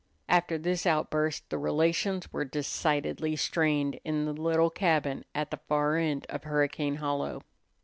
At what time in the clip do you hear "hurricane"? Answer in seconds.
6.43-6.95